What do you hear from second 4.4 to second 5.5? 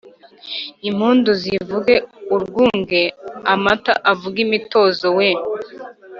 imitozo weee